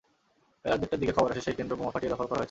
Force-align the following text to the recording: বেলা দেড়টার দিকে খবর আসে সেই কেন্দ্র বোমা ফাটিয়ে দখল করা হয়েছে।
বেলা 0.65 0.75
দেড়টার 0.77 0.99
দিকে 0.99 1.13
খবর 1.13 1.29
আসে 1.31 1.41
সেই 1.41 1.55
কেন্দ্র 1.55 1.73
বোমা 1.77 1.91
ফাটিয়ে 1.91 2.11
দখল 2.13 2.25
করা 2.25 2.29
হয়েছে। 2.29 2.39